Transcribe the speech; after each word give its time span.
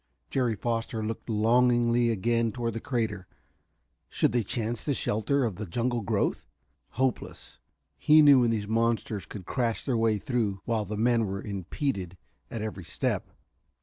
Jerry 0.31 0.55
Foster 0.55 1.05
looked 1.05 1.29
longingly 1.29 2.09
again 2.09 2.51
toward 2.51 2.73
the 2.73 2.79
crater. 2.79 3.27
Should 4.09 4.31
they 4.31 4.41
chance 4.41 4.83
the 4.83 4.95
shelter 4.95 5.43
of 5.45 5.57
the 5.57 5.67
jungle 5.67 6.01
growth? 6.01 6.47
Hopeless, 6.93 7.59
he 7.99 8.23
knew 8.23 8.39
when 8.39 8.49
these 8.49 8.67
monsters 8.67 9.27
could 9.27 9.45
crash 9.45 9.85
their 9.85 9.95
way 9.97 10.17
through 10.17 10.59
while 10.65 10.85
the 10.85 10.97
men 10.97 11.27
were 11.27 11.43
impeded 11.43 12.17
at 12.49 12.63
every 12.63 12.83
step. 12.83 13.27